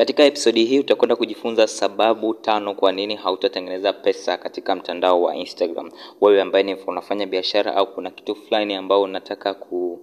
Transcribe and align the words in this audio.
Katika 0.00 0.24
episodi 0.24 0.64
hii 0.64 0.78
utakwenda 0.78 1.16
kujifunza 1.16 1.66
sababu 1.66 2.34
tano 2.34 2.74
kwa 2.74 2.92
nini 2.92 3.16
hautatengeneza 3.16 3.92
pesa 3.92 4.36
katika 4.36 4.74
mtandao 4.76 5.22
wa 5.22 5.36
Instagram. 5.36 5.90
Wewe 6.20 6.40
ambaye 6.42 6.64
ni 6.64 6.74
unafanya 6.74 7.26
biashara 7.26 7.76
au 7.76 7.94
kuna 7.94 8.10
kitu 8.10 8.34
fulani 8.34 8.74
ambao 8.74 9.02
unataka 9.02 9.54
ku, 9.54 10.00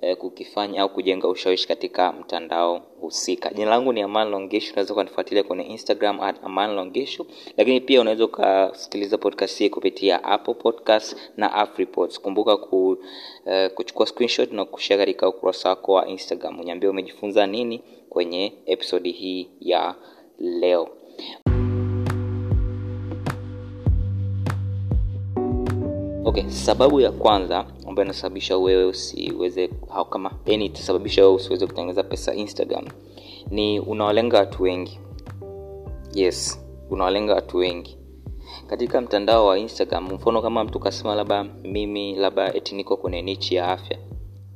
eh, 0.00 0.16
kukifanya 0.16 0.82
au 0.82 0.88
kujenga 0.88 1.28
ushawishi 1.28 1.68
katika 1.68 2.12
mtandao 2.12 2.82
husika. 3.00 3.50
Jina 3.54 3.70
langu 3.70 3.92
ni 3.92 4.02
Aman 4.02 4.28
Longishu, 4.30 4.72
unaweza 4.72 4.94
kunifuatilia 4.94 5.42
kwenye 5.42 5.64
Instagram 5.64 6.20
at 6.20 6.36
Aman 6.44 6.74
Longishu, 6.74 7.26
lakini 7.56 7.80
pia 7.80 8.00
unaweza 8.00 8.24
ukasikiliza 8.24 9.18
podcast 9.18 9.58
hii 9.58 9.70
kupitia 9.70 10.24
Apple 10.24 10.54
Podcast 10.54 11.16
na 11.36 11.52
Afripods. 11.54 12.20
Kumbuka 12.20 12.56
ku, 12.56 12.98
eh, 13.46 13.70
kuchukua 13.74 14.06
screenshot 14.06 14.52
na 14.52 14.64
kushare 14.64 14.98
katika 15.06 15.28
ukurasa 15.28 15.68
wako 15.68 15.92
wa 15.92 16.08
Instagram. 16.08 16.60
Uniambie 16.60 16.88
umejifunza 16.90 17.46
nini 17.46 17.82
kwenye 18.08 18.52
episodi 18.66 19.12
hii 19.12 19.48
ya 19.60 19.94
leo. 20.38 20.88
Okay, 26.28 26.48
sababu 26.50 27.00
ya 27.00 27.12
kwanza 27.12 27.66
ambayo 27.88 28.04
inasababisha 28.04 28.56
wewe 28.58 28.84
usiweze 28.84 29.68
kama 30.10 30.30
itasababisha 30.46 31.22
wewe 31.22 31.34
usiweze 31.34 31.66
kutengeneza 31.66 32.02
pesa 32.02 32.34
Instagram 32.34 32.84
ni 33.50 33.80
unawalenga 33.80 34.38
watu 34.38 34.62
wengi. 34.62 35.00
Yes, 36.14 36.66
unawalenga 36.90 37.34
watu 37.34 37.56
wengi 37.56 37.98
katika 38.66 39.00
mtandao 39.00 39.46
wa 39.46 39.58
Instagram. 39.58 40.12
Mfano 40.12 40.42
kama 40.42 40.64
mtu 40.64 40.80
kasema 40.80 41.14
labda 41.14 41.44
mimi 41.44 42.14
labda 42.14 42.54
eti 42.54 42.74
niko 42.74 42.96
kwenye 42.96 43.22
nichi 43.22 43.54
ya 43.54 43.68
afya. 43.68 43.98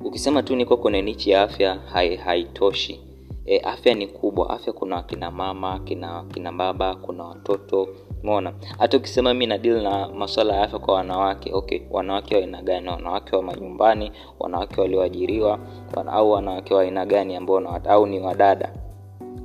Ukisema 0.05 0.43
tu 0.43 0.57
niko 0.57 0.77
kwenye 0.77 1.03
nichi 1.03 1.31
ya 1.31 1.43
afya 1.43 1.75
hai, 1.75 2.17
haitoshi. 2.17 3.01
E, 3.47 3.59
afya 3.59 3.95
ni 3.95 4.07
kubwa. 4.07 4.51
Afya 4.51 4.73
kuna 4.73 5.03
kina 5.03 5.31
mama, 5.31 5.79
kina 5.79 6.25
kina 6.35 6.53
baba, 6.53 6.95
kuna 6.95 7.25
watoto 7.25 7.89
umeona? 8.23 8.53
Hata 8.79 8.97
ukisema 8.97 9.35
mi 9.35 9.47
nadili 9.47 9.83
na 9.83 10.09
masuala 10.09 10.55
ya 10.55 10.63
afya 10.63 10.79
kwa 10.79 10.95
wanawake 10.95 11.51
okay 11.55 11.81
wanawake 11.91 12.35
wa 12.35 12.41
aina 12.41 12.63
gani? 12.63 12.89
Wanawake 12.89 13.37
wa 13.37 13.43
manyumbani 13.43 14.13
wanawake 14.39 14.81
walioajiriwa 14.81 15.59
au 16.13 16.31
wanawake 16.31 16.75
wa 16.75 16.83
aina 16.83 17.07
gani 17.07 17.37
ambao 17.37 17.81
au 17.89 18.07
ni 18.07 18.21
wadada? 18.21 18.73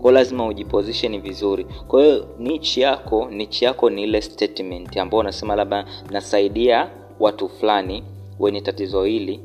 Kwao 0.01 0.13
lazima 0.13 0.47
ujiposition 0.47 1.21
vizuri. 1.21 1.65
Kwa 1.87 2.03
hiyo 2.03 2.27
nichi 2.39 2.81
yako 2.81 3.27
nichi 3.31 3.65
yako 3.65 3.89
ni 3.89 4.03
ile 4.03 4.21
statement 4.21 4.97
ambayo 4.97 5.19
unasema 5.19 5.55
labda 5.55 5.85
nasaidia 6.11 6.89
watu 7.19 7.49
fulani 7.49 8.03
wenye 8.39 8.61
tatizo 8.61 9.03
hili 9.03 9.39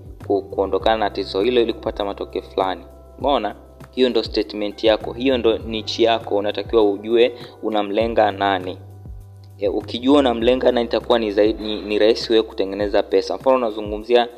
kuondokana 0.51 0.97
na 0.97 1.11
tatizo 1.11 1.41
hilo 1.43 1.61
ili 1.61 1.73
kupata 1.73 2.05
matokeo 2.05 2.43
fulani. 2.43 2.85
Umeona? 3.19 3.57
Hiyo 3.91 4.09
ndo 4.09 4.23
statement 4.23 4.85
yako. 4.85 5.13
Hiyo 5.13 5.39
ndo 5.39 5.59
nichi 5.59 6.03
yako. 6.03 6.37
Unatakiwa 6.37 6.91
ujue 6.91 7.35
unamlenga 7.63 8.31
nani 8.33 8.79
e, 9.61 9.69
ukijua 9.69 10.19
unamlenga 10.19 10.73
na 10.73 10.81
itakuwa 10.83 11.19
ni, 11.19 11.31
zaidi, 11.33 11.63
ni, 11.63 11.83
ni 11.83 11.99
rahisi 11.99 12.33
wewe 12.33 12.43
kutengeneza 12.43 13.03
pesa. 13.03 13.37
Mfano 13.37 13.57
unazungumzia 13.57 14.29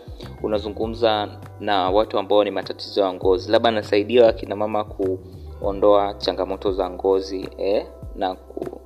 unazungumza 0.43 1.29
na 1.61 1.91
watu 1.91 2.19
ambao 2.19 2.45
ni 2.45 2.51
matatizo 2.51 3.01
ya 3.01 3.13
ngozi. 3.13 3.53
Labda 3.53 3.71
nasaidia 3.71 4.29
akina 4.29 4.57
mama 4.57 4.85
kuondoa 4.85 6.15
changamoto 6.15 6.73
za 6.73 6.91
ngozi 6.91 7.49
eh, 7.59 7.87
na 8.17 8.35
ku, 8.35 8.81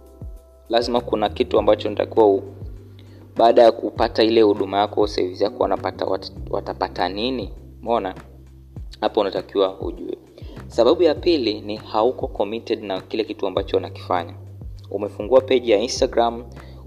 lazima 0.69 1.01
kuna 1.01 1.29
kitu 1.29 1.59
ambacho 1.59 1.89
nitakiwa 1.91 2.41
baada 3.37 3.63
ya 3.63 3.73
kupata 3.73 4.23
ile 4.23 4.43
huduma 4.43 4.79
yako 4.79 5.07
service 5.07 5.45
yako 5.45 5.63
wanapata 5.63 6.05
wat, 6.05 6.33
watapata 6.51 7.09
nini? 7.09 7.53
Umeona? 7.83 8.15
Hapo 9.01 9.21
unatakiwa 9.21 9.81
ujue. 9.81 10.19
Sababu 10.67 11.03
ya 11.03 11.15
pili 11.15 11.61
ni 11.61 11.77
hauko 11.77 12.27
committed 12.29 12.83
na 12.85 13.01
kile 13.01 13.25
kitu 13.25 13.47
ambacho 13.47 13.77
unakifanya 13.77 14.35
umefungua 14.91 15.41
peji 15.41 15.71
ya 15.71 15.79
instagram 15.79 16.45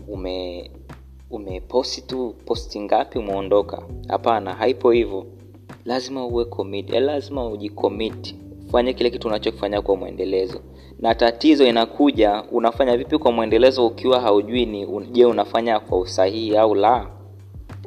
ume 0.07 0.71
umeposti 1.29 2.01
tu 2.01 2.35
posti 2.45 2.81
ngapi 2.81 3.19
umeondoka. 3.19 3.83
Hapana 4.07 4.53
haipo 4.53 4.91
hivyo. 4.91 5.25
Lazima 5.85 6.25
uwe 6.25 6.45
commit 6.45 6.89
lazima 6.89 7.47
ujicommit. 7.49 8.35
Fanye 8.71 8.93
kile 8.93 9.09
kitu 9.09 9.27
unachokifanya 9.27 9.81
kwa 9.81 9.95
mwendelezo. 9.95 10.61
Na 10.99 11.15
tatizo 11.15 11.67
inakuja 11.67 12.43
unafanya 12.51 12.97
vipi 12.97 13.17
kwa 13.17 13.31
mwendelezo 13.31 13.87
ukiwa 13.87 14.19
haujui 14.19 14.65
ni 14.65 14.87
je 15.11 15.25
unafanya 15.25 15.79
kwa 15.79 15.99
usahihi 15.99 16.57
au 16.57 16.75
la 16.75 17.07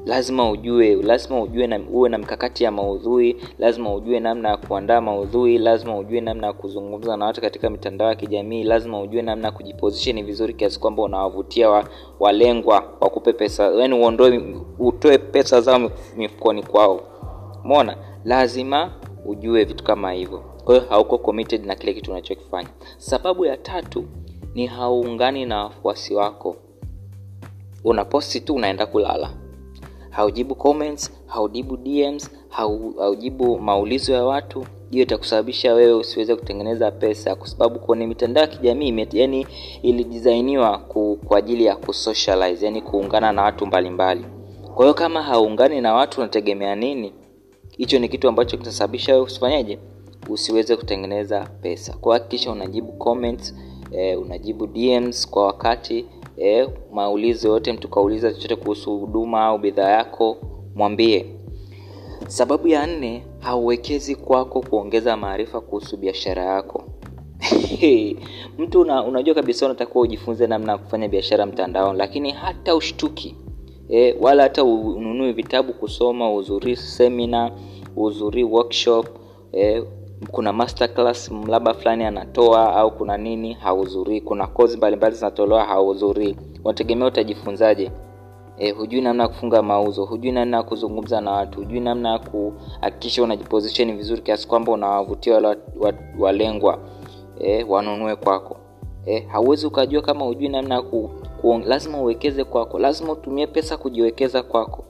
lazima 0.07 0.51
ujue 0.51 0.95
lazima 0.95 1.43
ujue 1.43 1.67
na 1.67 1.81
uwe 1.93 2.09
na 2.09 2.19
mkakati 2.19 2.65
ya 2.65 2.71
maudhui 2.71 3.37
lazima 3.59 3.95
ujue 3.95 4.21
namna 4.21 4.49
ya 4.49 4.57
kuandaa 4.57 5.01
maudhui 5.01 5.59
lazima 5.59 5.99
ujue 5.99 6.21
namna 6.21 6.47
ya 6.47 6.53
kuzungumza 6.53 7.17
na 7.17 7.25
watu 7.25 7.41
katika 7.41 7.71
mitandao 7.71 8.09
ya 8.09 8.15
kijamii 8.15 8.65
lazima 8.65 9.01
ujue 9.01 9.23
namna 9.23 9.49
ya 9.49 9.53
kujiposition 9.53 10.25
vizuri 10.27 10.55
kiasi 10.55 10.81
kwamba 10.81 11.03
unawavutia 11.03 11.71
wa, 11.71 11.85
walengwa 12.21 12.85
wakupe 13.01 13.33
pesa 13.33 13.65
yaani 13.65 13.95
uondoe 13.95 14.55
utoe 14.79 15.19
pesa 15.19 15.61
zao 15.61 15.91
mifukoni 16.17 16.63
kwao. 16.63 17.01
Mona 17.65 17.97
lazima 18.25 18.93
ujue 19.27 19.65
vitu 19.65 19.85
kama 19.85 20.13
hivyo. 20.13 20.39
Kwa 20.65 20.75
hiyo 20.75 20.87
hauko 20.89 21.19
committed 21.19 21.67
na 21.67 21.75
kile 21.75 21.95
kitu 21.95 22.11
unachokifanya. 22.11 22.69
Sababu 22.99 23.45
ya 23.45 23.57
tatu 23.57 24.05
ni 24.55 24.67
hauungani 24.67 25.47
na 25.47 25.65
wafuasi 25.65 26.15
wako. 26.15 26.57
Unaposti 27.85 28.41
tu 28.41 28.55
unaenda 28.55 28.87
kulala 28.87 29.31
haujibu 30.13 30.55
comments 30.55 31.11
haujibu 31.27 31.77
dms 31.77 32.31
hau, 32.49 32.95
haujibu 32.99 33.59
maulizo 33.59 34.13
ya 34.13 34.25
watu. 34.25 34.67
Hiyo 34.91 35.03
itakusababisha 35.03 35.75
wewe 35.75 35.93
usiweze 35.95 36.37
kutengeneza 36.37 36.91
pesa 36.91 37.35
kwa 37.35 37.47
sababu 37.49 37.79
kwenye 37.79 38.07
mitandao 38.07 38.45
ya 38.45 38.51
kijamii 38.51 39.07
yani 39.13 39.47
ilidisainiwa 39.83 40.79
kwa 41.27 41.39
ajili 41.39 41.65
ya 41.65 41.77
kusocialize 41.77 42.67
yani 42.67 42.83
kuungana 42.83 43.33
na 43.33 43.43
watu 43.43 43.67
mbalimbali. 43.67 44.25
Kwa 44.75 44.85
hiyo 44.85 44.95
kama 44.95 45.23
hauungani 45.23 45.81
na 45.81 45.95
watu 45.95 46.21
unategemea 46.21 46.75
nini? 46.75 47.13
Hicho 47.77 47.99
ni 47.99 48.09
kitu 48.09 48.29
ambacho 48.29 48.57
kitasababisha 48.57 49.13
wewe 49.13 49.25
usifanyaje 49.25 49.79
usiweze 50.29 50.77
kutengeneza 50.77 51.41
pesa. 51.63 51.93
Kwa 52.01 52.15
hakikisha 52.15 52.53
unajibu 52.53 52.93
comments 52.93 53.55
eh, 53.93 54.21
unajibu 54.21 54.67
dms 54.67 55.31
kwa 55.31 55.47
wakati 55.47 56.07
e, 56.43 56.69
maulizo 56.93 57.49
yote 57.49 57.73
mtu 57.73 57.89
kauliza 57.89 58.33
chochote 58.33 58.57
kuhusu 58.57 58.99
huduma 58.99 59.45
au 59.45 59.59
bidhaa 59.59 59.91
yako 59.91 60.37
mwambie. 60.75 61.27
Sababu 62.27 62.69
ya 62.69 62.87
nne 62.87 63.25
hauwekezi 63.39 64.15
kwako 64.15 64.61
kuongeza 64.61 65.17
maarifa 65.17 65.61
kuhusu 65.61 65.97
biashara 65.97 66.45
yako. 66.45 66.85
Mtu 68.59 68.81
una, 68.81 69.05
unajua 69.05 69.35
kabisa 69.35 69.67
unatakiwa 69.67 70.05
ujifunze 70.05 70.47
namna 70.47 70.73
ya 70.73 70.79
kufanya 70.79 71.09
biashara 71.09 71.47
mtandaoni 71.47 71.99
lakini 71.99 72.31
hata 72.31 72.77
ushtuki 72.77 73.37
e, 73.89 74.17
wala 74.21 74.43
hata 74.43 74.65
ununue 74.65 75.33
vitabu 75.33 75.73
kusoma 75.73 76.31
uhudhurii 76.31 76.77
semina 76.77 77.51
uhudhurii 77.97 78.43
workshop 78.45 79.07
e, 79.53 79.83
kuna 80.31 80.53
masterclass 80.53 81.31
labda 81.49 81.75
fulani 81.75 82.05
anatoa 82.05 82.77
au 82.77 82.91
kuna 82.91 83.17
nini 83.17 83.53
hahudhurii 83.53 84.21
kuna 84.21 84.47
kozi 84.47 84.77
mbalimbali 84.77 85.17
zinatolewa 85.17 85.65
hahudhurii 85.65 86.37
unategemea 86.65 87.07
utajifunzaje? 87.09 87.91
E, 88.59 88.71
hujui 88.71 89.01
namna 89.01 89.23
ya 89.23 89.29
kufunga 89.29 89.63
mauzo 89.63 90.05
hujui 90.05 90.33
namna 90.33 90.57
ya 90.57 90.63
kuzungumza 90.63 91.21
na 91.21 91.31
watu 91.31 91.59
hujui 91.59 91.81
namna 91.81 92.13
ya 92.13 92.19
kuhakikisha 92.19 93.23
unajiposition 93.23 93.97
vizuri 93.97 94.23
kiasi 94.23 94.49
kwamba 94.49 94.73
unawavutia 94.73 95.35
wale 95.35 95.59
walengwa. 96.19 96.79
E, 97.41 97.65
wanunue 97.65 98.17
kwako. 98.17 98.57
E, 99.07 99.21
hauwezi 99.21 99.67
ukajua 99.67 100.03
kama 100.03 100.25
hujui 100.25 100.49
namna 100.49 100.75
ya 100.75 100.83
ku, 100.83 101.11
ku, 101.41 101.63
lazima 101.67 101.99
uwekeze 101.99 102.45
kwako 102.45 102.79
lazima 102.79 103.13
utumie 103.13 103.47
pesa 103.47 103.77
kujiwekeza 103.77 104.43
kwako 104.43 104.85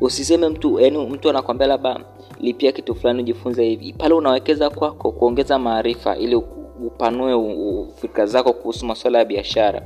usiseme 0.00 0.48
mtu 0.48 0.80
yani 0.80 1.06
mtu 1.06 1.30
anakwambia 1.30 1.66
labda 1.66 2.00
lipia 2.40 2.72
kitu 2.72 2.94
fulani 2.94 3.22
ujifunze 3.22 3.64
hivi. 3.64 3.92
Pale 3.92 4.14
unawekeza 4.14 4.70
kwako 4.70 5.12
kuongeza 5.12 5.58
maarifa 5.58 6.16
ili 6.16 6.34
upanue 6.86 7.86
fikra 7.96 8.26
zako 8.26 8.52
kuhusu 8.52 8.86
masuala 8.86 9.18
ya 9.18 9.24
biashara. 9.24 9.82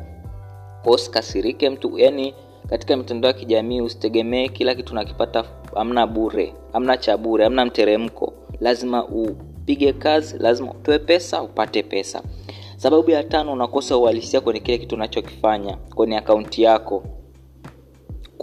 Usikasirike 0.87 1.70
mtu 1.70 1.99
yani 1.99 2.34
katika 2.69 2.96
mitandao 2.96 3.31
ya 3.31 3.37
kijamii 3.38 3.81
usitegemee 3.81 4.49
kila 4.49 4.75
kitu 4.75 4.94
nakipata 4.94 5.44
amna 5.76 6.06
bure 6.06 6.55
amna 6.72 6.96
cha 6.96 7.17
bure 7.17 7.44
amna 7.44 7.64
mteremko. 7.64 8.32
Lazima 8.60 9.05
upige 9.06 9.93
kazi 9.93 10.38
lazima 10.38 10.70
utoe 10.70 10.99
pesa 10.99 11.43
upate 11.43 11.82
pesa. 11.82 12.22
Sababu 12.76 13.10
ya 13.10 13.22
tano 13.25 13.52
unakosa 13.52 13.96
uhalisia 13.96 14.40
kwenye 14.40 14.60
kile 14.60 14.78
kitu 14.78 14.94
unachokifanya 14.94 15.76
kwenye 15.94 16.19
akaunti 16.19 16.62
yako 16.62 17.02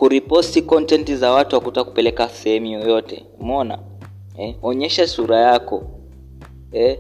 kuriposti 0.02 0.62
content 0.62 1.14
za 1.14 1.32
watu 1.32 1.56
wakuta 1.56 1.84
kupeleka 1.84 2.30
sehemu 2.30 2.66
yoyote. 2.66 3.26
Umeona? 3.40 3.80
Eh, 4.38 4.56
onyesha 4.64 5.08
sura 5.08 5.38
yako. 5.40 5.84
Eh, 6.72 7.00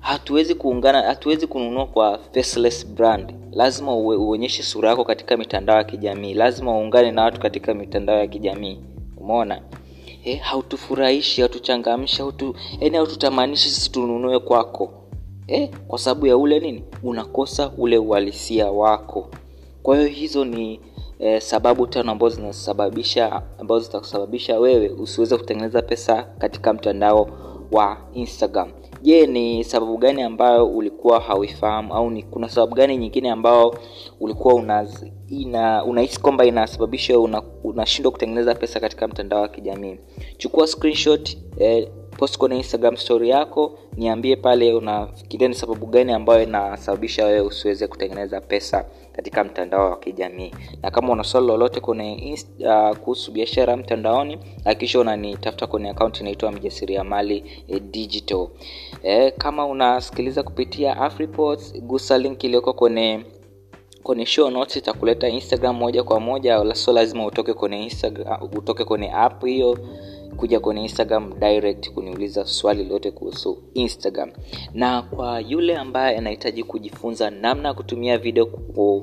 hatuwezi 0.00 0.54
kuungana 0.54 1.02
hatuwezi 1.02 1.46
kununua 1.46 1.86
kwa 1.86 2.18
faceless 2.18 2.86
brand. 2.86 3.34
Lazima 3.52 3.94
uwe, 3.96 4.16
uonyeshe 4.16 4.62
sura 4.62 4.88
yako 4.88 5.04
katika 5.04 5.36
mitandao 5.36 5.76
ya 5.76 5.84
kijamii. 5.84 6.34
Lazima 6.34 6.72
uungane 6.78 7.10
na 7.10 7.22
watu 7.22 7.40
katika 7.40 7.74
mitandao 7.74 8.18
ya 8.18 8.26
kijamii. 8.26 8.78
Umeona? 9.16 9.60
Eh, 10.24 10.40
hautufurahishi 10.40 11.40
hautuchangamshi 11.40 12.18
hautu, 12.18 12.54
yani 12.80 12.96
haututamanishi 12.96 13.68
sisi 13.68 13.90
tununue 13.90 14.38
kwako. 14.38 14.90
Eh, 15.46 15.70
kwa 15.88 15.98
sababu 15.98 16.26
ya 16.26 16.36
ule 16.36 16.60
nini? 16.60 16.84
Unakosa 17.02 17.72
ule 17.78 17.98
uhalisia 17.98 18.70
wako. 18.70 19.28
Kwa 19.82 19.96
hiyo 19.96 20.08
hizo 20.08 20.44
ni 20.44 20.80
eh, 21.22 21.40
sababu 21.40 21.86
tano 21.86 22.12
ambazo 22.12 22.34
zinasababisha 22.36 23.42
ambazo 23.58 23.80
zitakusababisha 23.80 24.58
wewe 24.60 24.88
usiweze 24.88 25.36
kutengeneza 25.36 25.82
pesa 25.82 26.22
katika 26.22 26.72
mtandao 26.72 27.28
wa 27.72 27.96
instagram. 28.14 28.72
Je 29.02 29.26
ni 29.26 29.64
sababu 29.64 29.98
gani 29.98 30.22
ambayo 30.22 30.66
ulikuwa 30.66 31.20
hauifahamu 31.20 31.94
au 31.94 32.10
ni 32.10 32.22
kuna 32.22 32.48
sababu 32.48 32.74
gani 32.74 32.96
nyingine 32.96 33.30
ambayo 33.30 33.74
ulikuwa 34.20 34.54
unaz, 34.54 35.04
ina 35.28 35.84
unahisi 35.84 36.20
kwamba 36.20 36.44
inasababisha 36.44 37.18
unashindwa 37.64 38.08
una 38.10 38.12
kutengeneza 38.12 38.54
pesa 38.54 38.80
katika 38.80 39.08
mtandao 39.08 39.40
wa 39.42 39.48
kijamii? 39.48 39.98
Chukua 40.38 40.66
screenshot 40.66 41.36
eh, 41.58 41.88
post 42.22 42.38
kwenye 42.38 42.56
instagram 42.56 42.96
story 42.96 43.28
yako 43.28 43.78
niambie 43.96 44.36
pale 44.36 44.74
unafikiria 44.74 45.48
ni 45.48 45.54
sababu 45.54 45.86
gani 45.86 46.12
ambayo 46.12 46.42
inasababisha 46.42 47.26
wewe 47.26 47.40
usiweze 47.40 47.86
kutengeneza 47.86 48.40
pesa 48.40 48.84
katika 49.12 49.44
mtandao 49.44 49.90
wa 49.90 49.96
kijamii. 49.98 50.52
Na 50.82 50.90
kama 50.90 51.12
una 51.12 51.24
swali 51.24 51.46
lolote 51.46 51.80
kwenye 51.80 52.38
uh, 52.60 52.96
kuhusu 52.96 53.32
biashara 53.32 53.76
mtandaoni 53.76 54.38
hakikisha 54.64 55.00
unanitafuta 55.00 55.66
kwenye 55.66 55.90
akaunti 55.90 56.20
inaitwa 56.20 56.52
mjasiriamali 56.52 57.64
e, 57.68 57.80
digital. 57.80 58.48
E, 59.02 59.30
kama 59.30 59.66
unasikiliza 59.66 60.42
kupitia 60.42 60.96
afriports 60.96 61.74
gusa 61.80 62.18
link 62.18 62.44
iliyoko 62.44 62.72
kwenye 62.72 63.24
kwenye 64.02 64.26
show 64.26 64.50
notes 64.50 64.76
itakuleta 64.76 65.28
instagram 65.28 65.76
moja 65.76 66.02
kwa 66.02 66.20
moja 66.20 66.74
so 66.74 66.92
lazima 66.92 67.26
utoke 67.26 67.54
kwenye 67.54 67.82
instagram 67.82 68.42
utoke 68.42 68.84
kwenye 68.84 69.12
app 69.12 69.44
hiyo 69.44 69.78
kuja 70.36 70.60
kwenye 70.60 70.82
instagram 70.82 71.40
direct 71.40 71.90
kuniuliza 71.90 72.44
swali 72.46 72.84
lote 72.84 73.10
kuhusu 73.10 73.58
instagram. 73.74 74.30
Na 74.74 75.02
kwa 75.02 75.40
yule 75.40 75.76
ambaye 75.76 76.16
anahitaji 76.18 76.62
kujifunza 76.64 77.30
namna 77.30 77.68
ya 77.68 77.74
kutumia 77.74 78.18
video 78.18 78.46
ku, 78.46 78.96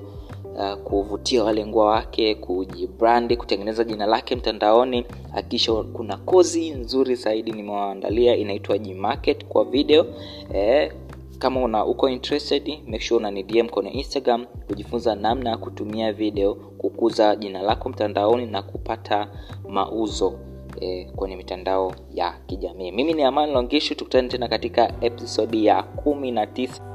uh, 0.55 0.73
kuvutia 0.83 1.43
walengwa 1.43 1.85
wake 1.85 2.35
kujibrandi 2.35 3.37
kutengeneza 3.37 3.83
jina 3.83 4.05
lake 4.05 4.35
mtandaoni 4.35 5.05
akisha 5.33 5.73
kuna 5.73 6.17
kozi 6.17 6.69
nzuri 6.69 7.15
zaidi 7.15 7.51
nimewaandalia 7.51 8.35
inaitwa 8.35 8.77
gmarket 8.77 9.45
kwa 9.45 9.65
video. 9.65 10.05
Eh, 10.53 10.91
kama 11.39 11.61
una 11.63 11.85
uko 11.85 12.09
interested 12.09 12.79
make 12.87 12.99
sure 13.03 13.27
una 13.27 13.43
dm 13.43 13.69
kwenye 13.69 13.89
instagram 13.89 14.45
kujifunza 14.67 15.15
namna 15.15 15.49
ya 15.49 15.57
kutumia 15.57 16.13
video 16.13 16.55
kukuza 16.55 17.35
jina 17.35 17.61
lako 17.61 17.89
mtandaoni 17.89 18.45
na 18.45 18.61
kupata 18.61 19.27
mauzo 19.69 20.33
eh, 20.81 21.07
kwenye 21.15 21.35
mitandao 21.35 21.93
ya 22.13 22.33
kijamii. 22.47 22.91
Mimi 22.91 23.13
ni 23.13 23.23
amani 23.23 23.53
longishu 23.53 23.95
tukutane 23.95 24.27
tena 24.27 24.47
katika 24.47 24.93
episodi 25.01 25.65
ya 25.65 25.83
kumi 25.83 26.31
na 26.31 26.47
tisa 26.47 26.88